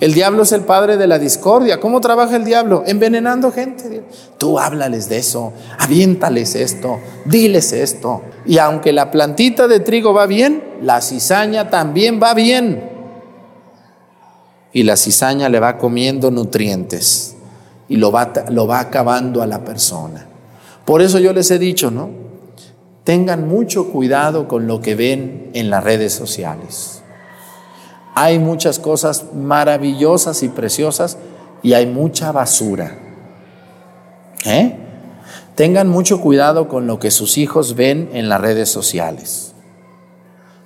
[0.00, 1.80] El diablo es el padre de la discordia.
[1.80, 2.84] ¿Cómo trabaja el diablo?
[2.86, 4.04] Envenenando gente.
[4.38, 8.22] Tú háblales de eso, aviéntales esto, diles esto.
[8.44, 12.90] Y aunque la plantita de trigo va bien, la cizaña también va bien.
[14.72, 17.33] Y la cizaña le va comiendo nutrientes
[17.88, 20.26] y lo va, lo va acabando a la persona.
[20.84, 22.10] Por eso yo les he dicho, ¿no?
[23.04, 27.02] Tengan mucho cuidado con lo que ven en las redes sociales.
[28.14, 31.18] Hay muchas cosas maravillosas y preciosas
[31.62, 32.96] y hay mucha basura.
[34.46, 34.76] ¿Eh?
[35.54, 39.52] Tengan mucho cuidado con lo que sus hijos ven en las redes sociales.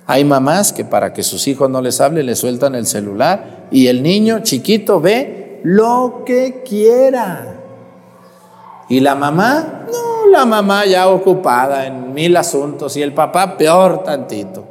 [0.05, 3.87] Hay mamás que para que sus hijos no les hable, le sueltan el celular y
[3.87, 7.55] el niño chiquito ve lo que quiera.
[8.89, 14.03] Y la mamá, no, la mamá ya ocupada en mil asuntos y el papá peor
[14.03, 14.65] tantito.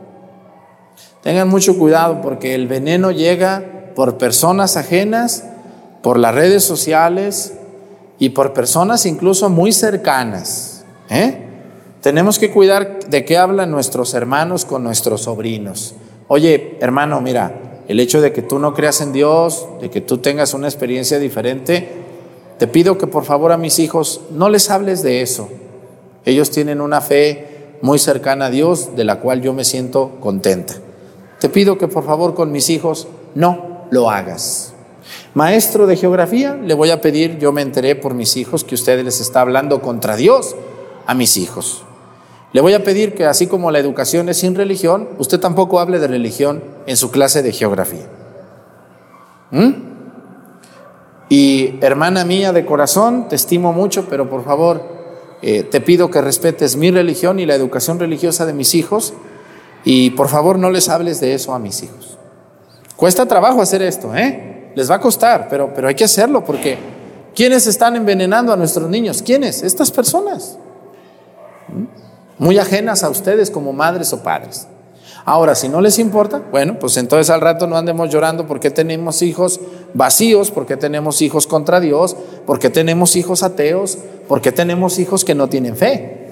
[1.23, 5.45] Tengan mucho cuidado porque el veneno llega por personas ajenas,
[6.03, 7.55] por las redes sociales
[8.19, 10.85] y por personas incluso muy cercanas.
[11.11, 11.45] ¿eh?
[12.01, 15.95] Tenemos que cuidar de qué hablan nuestros hermanos con nuestros sobrinos.
[16.29, 20.19] Oye, hermano, mira, el hecho de que tú no creas en Dios, de que tú
[20.19, 21.89] tengas una experiencia diferente,
[22.59, 25.49] te pido que por favor a mis hijos no les hables de eso.
[26.25, 30.75] Ellos tienen una fe muy cercana a Dios de la cual yo me siento contenta.
[31.41, 34.75] Te pido que por favor con mis hijos no lo hagas.
[35.33, 39.03] Maestro de geografía, le voy a pedir, yo me enteré por mis hijos que usted
[39.03, 40.57] les está hablando contra Dios
[41.07, 41.85] a mis hijos.
[42.53, 45.99] Le voy a pedir que así como la educación es sin religión, usted tampoco hable
[45.99, 48.07] de religión en su clase de geografía.
[49.51, 49.89] ¿Mm?
[51.29, 54.83] Y hermana mía de corazón, te estimo mucho, pero por favor,
[55.43, 59.13] eh, te pido que respetes mi religión y la educación religiosa de mis hijos
[59.85, 62.19] y por favor no les hables de eso a mis hijos.
[62.97, 64.73] Cuesta trabajo hacer esto, ¿eh?
[64.75, 66.79] Les va a costar, pero, pero hay que hacerlo porque
[67.35, 69.23] ¿quiénes están envenenando a nuestros niños?
[69.23, 69.63] ¿Quiénes?
[69.63, 70.59] Estas personas.
[71.69, 72.08] ¿Mm?
[72.39, 74.67] Muy ajenas a ustedes como madres o padres.
[75.25, 79.21] Ahora, si no les importa, bueno, pues entonces al rato no andemos llorando porque tenemos
[79.21, 79.61] hijos
[79.93, 82.17] vacíos, porque tenemos hijos contra Dios,
[82.47, 86.29] porque tenemos hijos ateos, porque tenemos hijos que no tienen fe.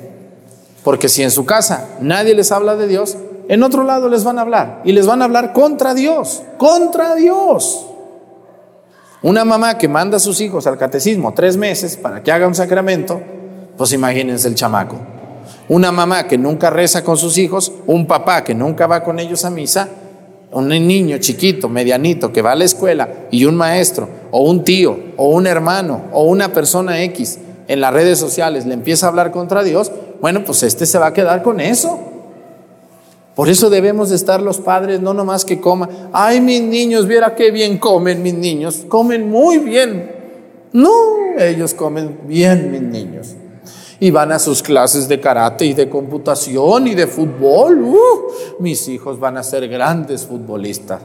[0.83, 4.39] Porque si en su casa nadie les habla de Dios, en otro lado les van
[4.39, 7.87] a hablar y les van a hablar contra Dios, contra Dios.
[9.23, 12.55] Una mamá que manda a sus hijos al catecismo tres meses para que haga un
[12.55, 13.21] sacramento,
[13.77, 15.16] Pues imagínense el chamaco.
[15.69, 19.45] Una mamá que nunca reza con sus hijos, un papá que nunca va con ellos
[19.45, 19.89] a misa,
[20.53, 24.97] un niño chiquito, medianito, que va a la escuela y un maestro, o un tío,
[25.17, 29.33] o un hermano, o una persona X en las redes sociales le empieza a hablar
[29.33, 29.91] contra Dios,
[30.21, 31.99] bueno, pues este se va a quedar con eso.
[33.35, 35.91] Por eso debemos de estar los padres, no nomás que coman.
[36.13, 38.87] Ay, mis niños, viera qué bien comen mis niños.
[38.89, 40.11] Comen muy bien.
[40.73, 40.91] No,
[41.39, 43.35] ellos comen bien mis niños.
[43.99, 47.83] Y van a sus clases de karate y de computación y de fútbol.
[47.83, 47.97] Uh,
[48.61, 51.01] mis hijos van a ser grandes futbolistas.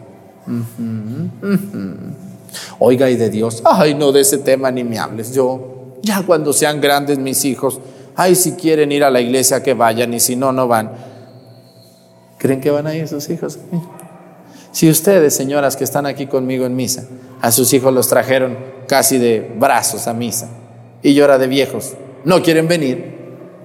[2.79, 5.33] Oiga, y de Dios, ay, no de ese tema ni me hables.
[5.33, 7.79] Yo, ya cuando sean grandes mis hijos,
[8.15, 10.91] ay, si quieren ir a la iglesia que vayan y si no, no van.
[12.37, 13.59] ¿Creen que van a ir sus hijos?
[14.71, 17.05] Si ustedes, señoras que están aquí conmigo en misa,
[17.41, 20.49] a sus hijos los trajeron casi de brazos a misa
[21.03, 23.21] y llora de viejos, no quieren venir.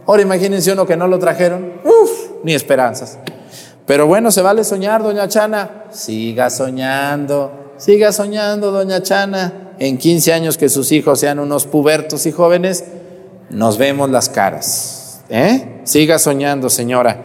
[0.06, 2.10] Ahora imagínense uno que no lo trajeron, uff,
[2.44, 3.18] ni esperanzas.
[3.86, 5.84] Pero bueno, se vale soñar, doña Chana.
[5.90, 9.74] Siga soñando, siga soñando, doña Chana.
[9.78, 12.84] En 15 años que sus hijos sean unos pubertos y jóvenes,
[13.50, 15.22] nos vemos las caras.
[15.28, 15.80] ¿Eh?
[15.84, 17.24] Siga soñando, señora.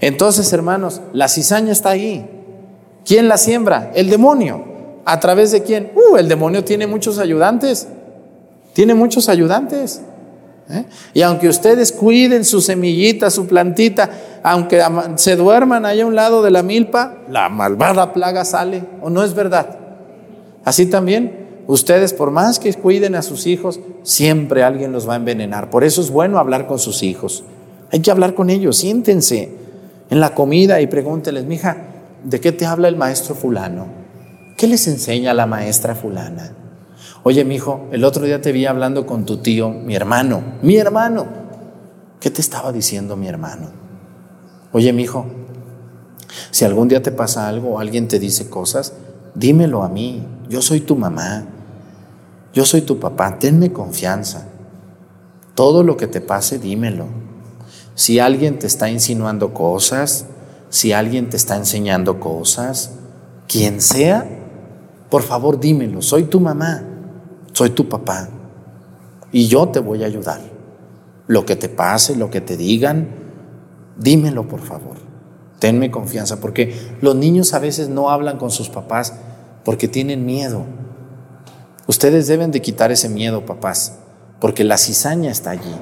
[0.00, 2.28] Entonces, hermanos, la cizaña está ahí.
[3.04, 3.92] ¿Quién la siembra?
[3.94, 4.64] El demonio.
[5.04, 5.92] ¿A través de quién?
[5.94, 7.86] Uh, el demonio tiene muchos ayudantes.
[8.72, 10.00] Tiene muchos ayudantes.
[10.70, 10.84] ¿Eh?
[11.14, 14.10] Y aunque ustedes cuiden su semillita, su plantita,
[14.42, 14.82] aunque
[15.16, 18.84] se duerman ahí a un lado de la milpa, la malvada plaga sale.
[19.02, 19.78] ¿O no es verdad?
[20.64, 25.16] Así también, ustedes por más que cuiden a sus hijos, siempre alguien los va a
[25.16, 25.70] envenenar.
[25.70, 27.44] Por eso es bueno hablar con sus hijos.
[27.92, 29.50] Hay que hablar con ellos, siéntense
[30.10, 31.76] en la comida y pregúnteles, mija,
[32.24, 33.86] ¿de qué te habla el maestro fulano?
[34.56, 36.52] ¿Qué les enseña la maestra fulana?
[37.22, 40.76] Oye, mi hijo, el otro día te vi hablando con tu tío, mi hermano, mi
[40.76, 41.26] hermano.
[42.18, 43.68] ¿Qué te estaba diciendo mi hermano?
[44.72, 45.26] Oye, mi hijo,
[46.50, 48.94] si algún día te pasa algo alguien te dice cosas,
[49.34, 50.26] dímelo a mí.
[50.48, 51.44] Yo soy tu mamá.
[52.52, 53.38] Yo soy tu papá.
[53.38, 54.46] Tenme confianza.
[55.54, 57.06] Todo lo que te pase, dímelo.
[57.94, 60.26] Si alguien te está insinuando cosas,
[60.70, 62.92] si alguien te está enseñando cosas,
[63.46, 64.26] quien sea,
[65.10, 66.84] por favor dímelo, soy tu mamá,
[67.52, 68.28] soy tu papá
[69.32, 70.40] y yo te voy a ayudar.
[71.26, 73.08] Lo que te pase, lo que te digan,
[73.96, 74.96] dímelo por favor.
[75.58, 79.14] Tenme confianza, porque los niños a veces no hablan con sus papás
[79.64, 80.64] porque tienen miedo.
[81.86, 83.98] Ustedes deben de quitar ese miedo, papás,
[84.40, 85.74] porque la cizaña está allí.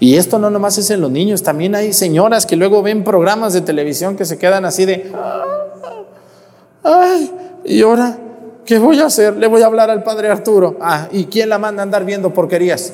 [0.00, 3.52] Y esto no nomás es en los niños, también hay señoras que luego ven programas
[3.52, 5.12] de televisión que se quedan así de,
[6.82, 7.32] ay,
[7.64, 8.18] y ahora,
[8.64, 9.36] ¿qué voy a hacer?
[9.36, 10.76] Le voy a hablar al padre Arturo.
[10.80, 12.92] Ah, ¿y quién la manda a andar viendo porquerías?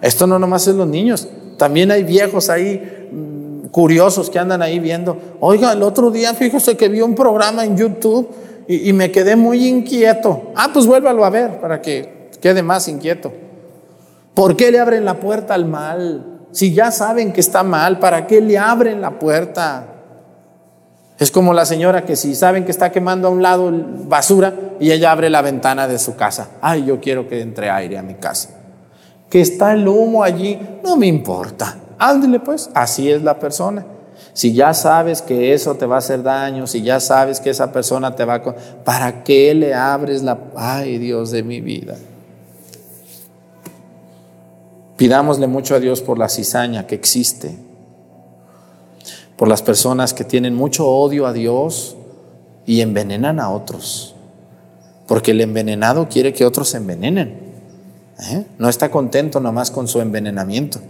[0.00, 4.78] Esto no nomás es los niños, también hay viejos ahí mm, curiosos que andan ahí
[4.78, 5.16] viendo.
[5.40, 8.28] Oiga, el otro día fíjese que vi un programa en YouTube
[8.66, 10.52] y, y me quedé muy inquieto.
[10.56, 13.32] Ah, pues vuélvalo a ver para que quede más inquieto.
[14.34, 16.38] ¿Por qué le abren la puerta al mal?
[16.52, 19.97] Si ya saben que está mal, ¿para qué le abren la puerta?
[21.18, 23.72] Es como la señora que si saben que está quemando a un lado
[24.06, 26.50] basura y ella abre la ventana de su casa.
[26.60, 28.50] Ay, yo quiero que entre aire a mi casa.
[29.28, 31.76] Que está el humo allí, no me importa.
[31.98, 33.84] Ándele pues, así es la persona.
[34.32, 37.72] Si ya sabes que eso te va a hacer daño, si ya sabes que esa
[37.72, 38.54] persona te va a...
[38.84, 40.38] ¿Para qué le abres la...
[40.54, 41.96] Ay, Dios de mi vida?
[44.96, 47.56] Pidámosle mucho a Dios por la cizaña que existe,
[49.38, 51.96] por las personas que tienen mucho odio a Dios
[52.66, 54.16] y envenenan a otros,
[55.06, 57.38] porque el envenenado quiere que otros se envenenen.
[58.30, 58.44] ¿eh?
[58.58, 60.80] No está contento nomás con su envenenamiento.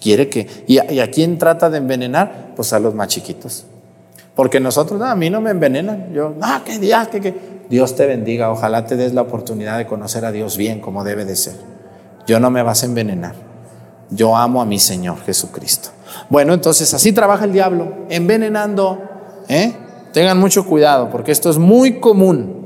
[0.00, 0.64] Quiere que...
[0.66, 2.54] ¿Y a, quién trata de envenenar?
[2.56, 3.64] Pues a los más chiquitos.
[4.34, 6.12] Porque nosotros, a mí no me envenenan.
[6.12, 7.60] Yo, ah, qué día, que, que.
[7.68, 8.50] Dios te bendiga.
[8.50, 11.54] Ojalá te des la oportunidad de conocer a Dios bien como debe de ser.
[12.26, 13.34] Yo no me vas a envenenar.
[14.10, 15.90] Yo amo a mi Señor Jesucristo.
[16.28, 18.98] Bueno, entonces así trabaja el diablo, envenenando.
[19.48, 19.74] ¿eh?
[20.12, 22.60] Tengan mucho cuidado porque esto es muy común.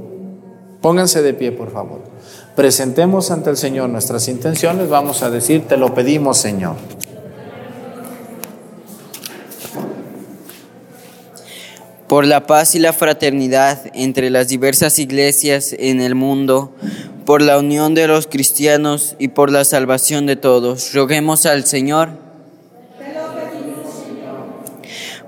[0.81, 2.01] Pónganse de pie, por favor.
[2.55, 4.89] Presentemos ante el Señor nuestras intenciones.
[4.89, 6.77] Vamos a decir, te lo pedimos, Señor.
[12.07, 16.73] Por la paz y la fraternidad entre las diversas iglesias en el mundo,
[17.25, 20.93] por la unión de los cristianos y por la salvación de todos.
[20.93, 22.24] Roguemos al Señor.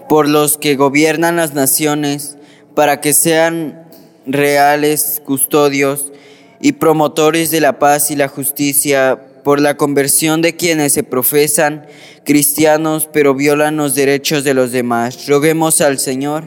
[0.09, 2.36] Por los que gobiernan las naciones,
[2.74, 3.88] para que sean
[4.26, 6.12] reales custodios
[6.61, 11.86] y promotores de la paz y la justicia, por la conversión de quienes se profesan
[12.24, 15.28] cristianos pero violan los derechos de los demás.
[15.28, 16.44] Roguemos al Señor.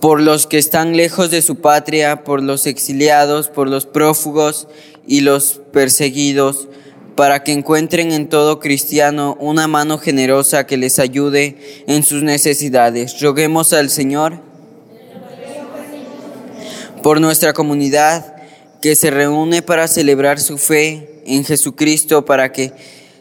[0.00, 4.68] Por los que están lejos de su patria, por los exiliados, por los prófugos
[5.06, 6.66] y los perseguidos,
[7.14, 11.56] para que encuentren en todo cristiano una mano generosa que les ayude
[11.86, 13.20] en sus necesidades.
[13.20, 14.40] Roguemos al Señor
[17.02, 18.34] por nuestra comunidad
[18.80, 22.72] que se reúne para celebrar su fe en Jesucristo, para que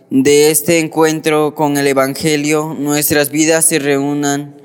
[0.09, 4.55] de este encuentro con el Evangelio nuestras vidas se reúnan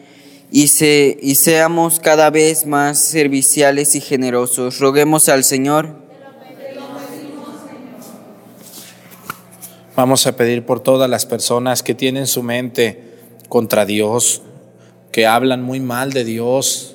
[0.51, 4.79] y, se, y seamos cada vez más serviciales y generosos.
[4.79, 6.08] Roguemos al Señor.
[9.99, 13.03] Vamos a pedir por todas las personas que tienen su mente
[13.49, 14.43] contra Dios,
[15.11, 16.95] que hablan muy mal de Dios,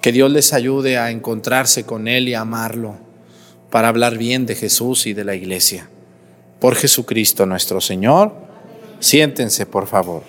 [0.00, 2.94] que Dios les ayude a encontrarse con Él y a amarlo,
[3.70, 5.90] para hablar bien de Jesús y de la iglesia.
[6.60, 8.32] Por Jesucristo nuestro Señor,
[9.00, 10.22] siéntense por favor.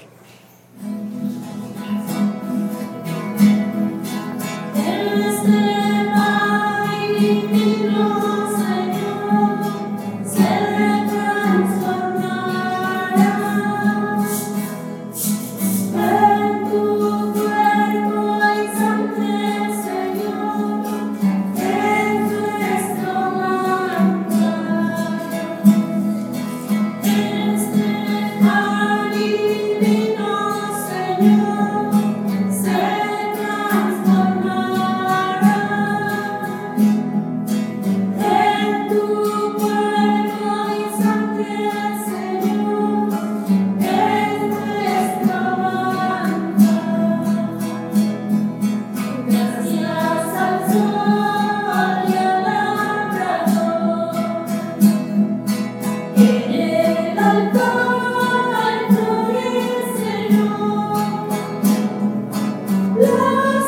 [63.34, 63.63] love.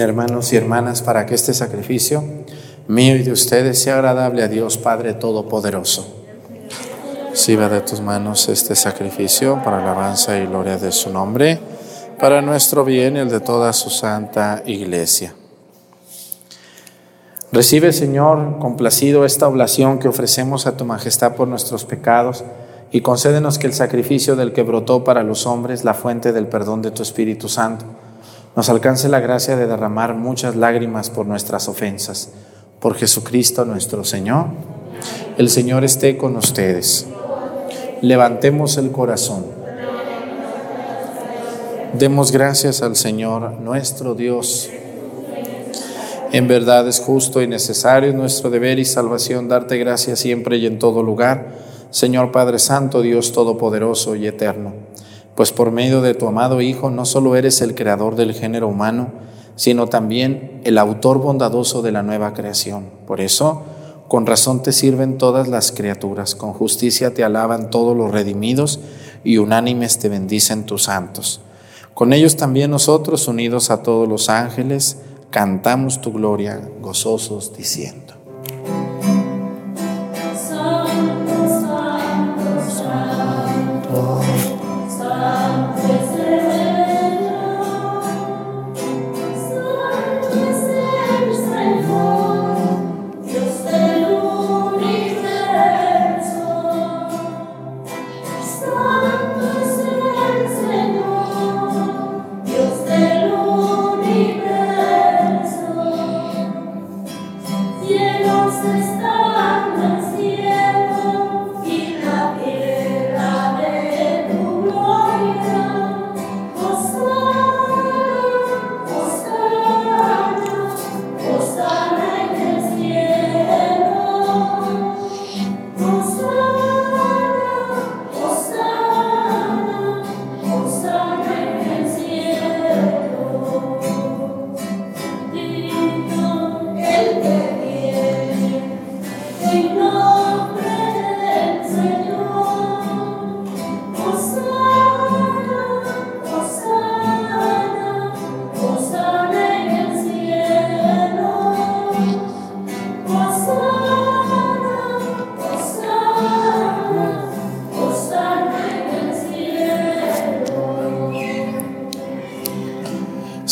[0.00, 2.24] Hermanos y hermanas para que este sacrificio
[2.88, 6.06] mío y de ustedes sea agradable a Dios Padre Todopoderoso.
[7.30, 11.60] Reciba de tus manos este sacrificio para la alabanza y gloria de su nombre,
[12.18, 15.34] para nuestro bien y el de toda su santa iglesia.
[17.52, 22.44] Recibe, Señor, complacido esta oblación que ofrecemos a tu majestad por nuestros pecados
[22.90, 26.82] y concédenos que el sacrificio del que brotó para los hombres la fuente del perdón
[26.82, 27.84] de tu Espíritu Santo
[28.54, 32.30] nos alcance la gracia de derramar muchas lágrimas por nuestras ofensas.
[32.80, 34.46] Por Jesucristo nuestro Señor.
[35.38, 37.06] El Señor esté con ustedes.
[38.02, 39.46] Levantemos el corazón.
[41.98, 44.68] Demos gracias al Señor nuestro Dios.
[46.32, 50.78] En verdad es justo y necesario nuestro deber y salvación darte gracias siempre y en
[50.78, 51.52] todo lugar,
[51.90, 54.72] Señor Padre Santo, Dios Todopoderoso y Eterno
[55.34, 59.10] pues por medio de tu amado Hijo no solo eres el creador del género humano,
[59.56, 62.86] sino también el autor bondadoso de la nueva creación.
[63.06, 63.62] Por eso,
[64.08, 68.80] con razón te sirven todas las criaturas, con justicia te alaban todos los redimidos
[69.24, 71.40] y unánimes te bendicen tus santos.
[71.94, 74.98] Con ellos también nosotros, unidos a todos los ángeles,
[75.30, 78.11] cantamos tu gloria gozosos diciendo.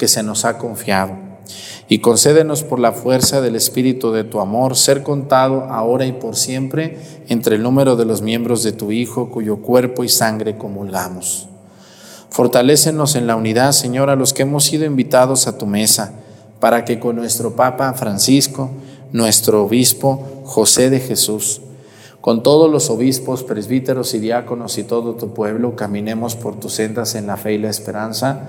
[0.00, 1.12] que se nos ha confiado.
[1.86, 6.36] Y concédenos por la fuerza del Espíritu de tu amor ser contado ahora y por
[6.36, 6.96] siempre
[7.28, 11.48] entre el número de los miembros de tu Hijo, cuyo cuerpo y sangre comulgamos.
[12.30, 16.12] Fortalécenos en la unidad, Señor, a los que hemos sido invitados a tu mesa,
[16.60, 18.70] para que con nuestro Papa Francisco,
[19.12, 21.60] nuestro Obispo José de Jesús,
[22.22, 27.14] con todos los obispos, presbíteros y diáconos y todo tu pueblo, caminemos por tus sendas
[27.16, 28.48] en la fe y la esperanza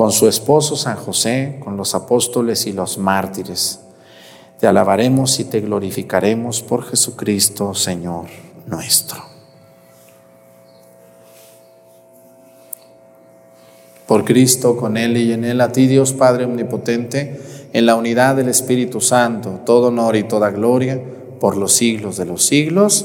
[0.00, 3.80] con su esposo San José, con los apóstoles y los mártires.
[4.58, 8.24] Te alabaremos y te glorificaremos por Jesucristo, Señor
[8.66, 9.22] nuestro.
[14.06, 18.36] Por Cristo, con Él y en Él, a ti Dios Padre Omnipotente, en la unidad
[18.36, 20.98] del Espíritu Santo, todo honor y toda gloria
[21.40, 23.04] por los siglos de los siglos.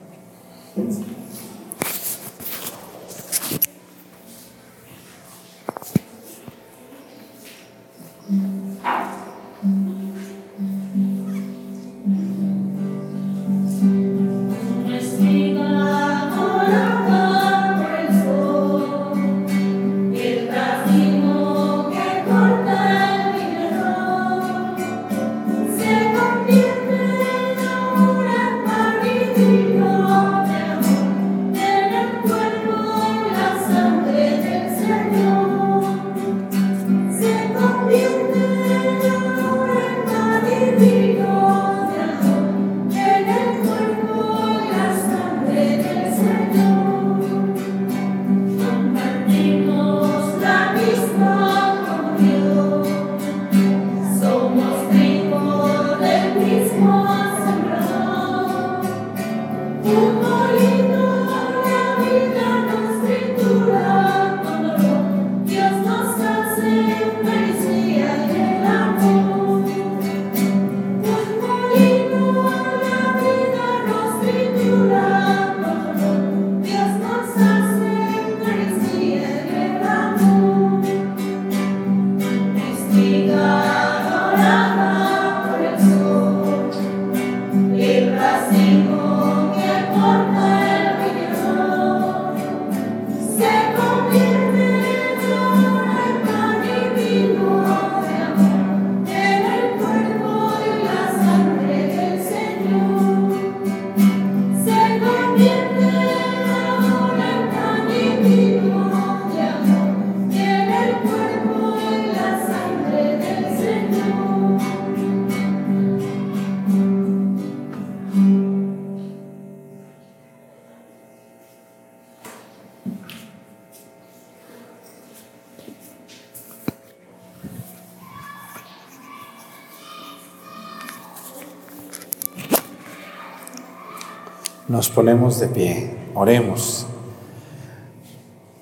[134.71, 136.85] Nos ponemos de pie, oremos.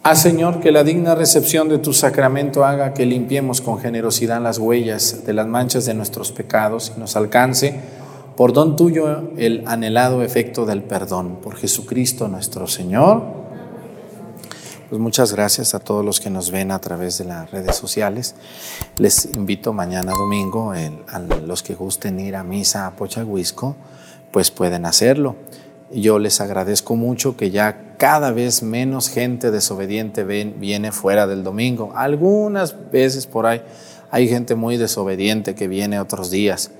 [0.01, 4.57] Ah, Señor, que la digna recepción de tu sacramento haga que limpiemos con generosidad las
[4.57, 7.79] huellas de las manchas de nuestros pecados y nos alcance,
[8.35, 11.37] por don tuyo, el anhelado efecto del perdón.
[11.43, 13.21] Por Jesucristo nuestro Señor.
[14.89, 18.33] Pues muchas gracias a todos los que nos ven a través de las redes sociales.
[18.97, 23.75] Les invito mañana domingo, a los que gusten ir a misa a Pochahuisco,
[24.31, 25.35] pues pueden hacerlo.
[25.91, 31.91] Yo les agradezco mucho que ya cada vez menos gente desobediente viene fuera del domingo.
[31.95, 33.61] Algunas veces por ahí
[34.11, 36.71] hay gente muy desobediente que viene otros días,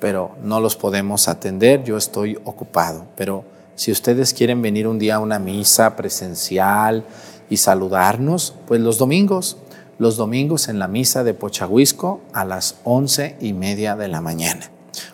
[0.00, 1.84] pero no los podemos atender.
[1.84, 3.04] Yo estoy ocupado.
[3.14, 3.44] Pero
[3.74, 7.04] si ustedes quieren venir un día a una misa presencial
[7.50, 9.58] y saludarnos, pues los domingos,
[9.98, 14.70] los domingos en la misa de Pochahuisco a las once y media de la mañana,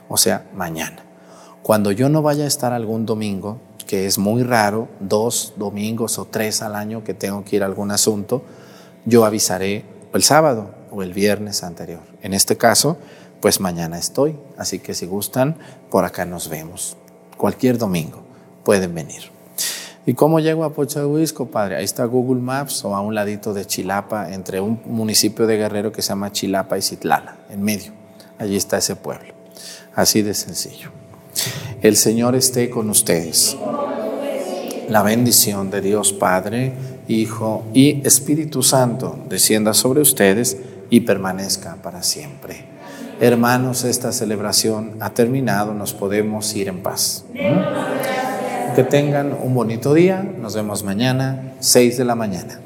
[0.09, 1.11] o sea, mañana.
[1.62, 6.24] Cuando yo no vaya a estar algún domingo, que es muy raro, dos domingos o
[6.24, 8.42] tres al año que tengo que ir a algún asunto,
[9.04, 12.00] yo avisaré el sábado o el viernes anterior.
[12.20, 12.96] En este caso,
[13.40, 15.56] pues mañana estoy, así que si gustan,
[15.88, 16.96] por acá nos vemos.
[17.36, 18.22] Cualquier domingo
[18.64, 19.30] pueden venir.
[20.04, 21.76] ¿Y cómo llego a Pochahuisco, padre?
[21.76, 25.92] Ahí está Google Maps o a un ladito de Chilapa, entre un municipio de Guerrero
[25.92, 27.92] que se llama Chilapa y Citlala, en medio.
[28.38, 29.32] Allí está ese pueblo.
[29.94, 31.01] Así de sencillo.
[31.83, 33.57] El Señor esté con ustedes.
[34.89, 36.72] La bendición de Dios Padre,
[37.09, 40.57] Hijo y Espíritu Santo descienda sobre ustedes
[40.91, 42.64] y permanezca para siempre.
[43.20, 47.24] Hermanos, esta celebración ha terminado, nos podemos ir en paz.
[48.74, 52.61] Que tengan un bonito día, nos vemos mañana, 6 de la mañana.